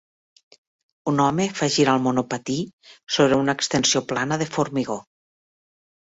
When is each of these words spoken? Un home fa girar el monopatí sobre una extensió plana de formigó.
Un 1.09 1.19
home 1.25 1.43
fa 1.57 1.67
girar 1.75 1.91
el 1.97 2.01
monopatí 2.05 2.55
sobre 3.17 3.37
una 3.41 3.55
extensió 3.59 4.01
plana 4.13 4.39
de 4.43 4.47
formigó. 4.55 4.97